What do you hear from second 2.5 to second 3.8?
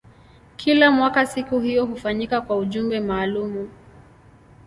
ujumbe maalumu.